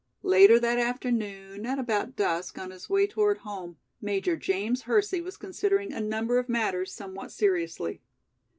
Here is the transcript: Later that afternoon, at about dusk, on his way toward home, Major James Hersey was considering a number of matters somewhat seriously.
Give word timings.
Later 0.23 0.59
that 0.59 0.79
afternoon, 0.79 1.63
at 1.67 1.77
about 1.77 2.15
dusk, 2.15 2.57
on 2.57 2.71
his 2.71 2.89
way 2.89 3.05
toward 3.05 3.37
home, 3.37 3.77
Major 4.01 4.35
James 4.35 4.81
Hersey 4.89 5.21
was 5.21 5.37
considering 5.37 5.93
a 5.93 6.01
number 6.01 6.39
of 6.39 6.49
matters 6.49 6.91
somewhat 6.91 7.31
seriously. 7.31 8.01